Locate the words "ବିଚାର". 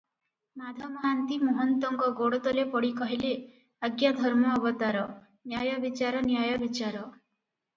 6.65-7.07